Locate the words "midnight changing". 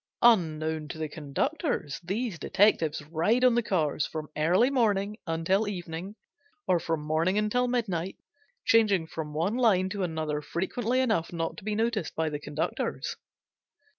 7.67-9.05